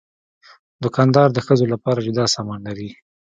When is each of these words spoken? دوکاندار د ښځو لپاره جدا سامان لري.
دوکاندار 0.83 1.29
د 1.33 1.39
ښځو 1.45 1.65
لپاره 1.73 2.03
جدا 2.07 2.25
سامان 2.35 2.59
لري. 2.67 2.89